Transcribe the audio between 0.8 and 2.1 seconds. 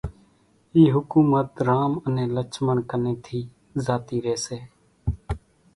حڪُومت رام